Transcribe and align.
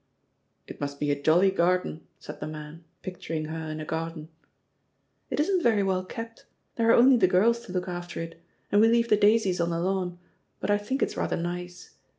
"It 0.65 0.81
must 0.81 0.99
be 0.99 1.11
a 1.11 1.21
jolly 1.21 1.51
garden," 1.51 2.07
said 2.17 2.39
the 2.39 2.47
man, 2.47 2.85
pic 3.03 3.19
turing 3.21 3.51
her 3.51 3.69
in 3.69 3.79
a 3.79 3.85
garden. 3.85 4.29
"It 5.29 5.39
isn't 5.39 5.61
very 5.61 5.83
well 5.83 6.03
kept; 6.03 6.47
there 6.75 6.89
are 6.89 6.95
only 6.95 7.17
the 7.17 7.27
girls 7.27 7.59
to 7.67 7.71
look 7.71 7.87
after 7.87 8.19
it, 8.19 8.41
and 8.71 8.81
we 8.81 8.87
leave 8.87 9.09
the 9.09 9.15
daisies 9.15 9.61
on 9.61 9.69
the 9.69 9.79
lawn, 9.79 10.17
but 10.59 10.71
I 10.71 10.79
think 10.79 11.03
it's 11.03 11.17
rather 11.17 11.37
nice. 11.37 11.91